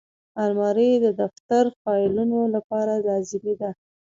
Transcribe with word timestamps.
الماري 0.43 0.89
د 1.03 1.07
دفتر 1.21 1.63
فایلونو 1.81 2.39
لپاره 2.55 2.93
لازمي 3.07 3.53
ده 3.61 3.69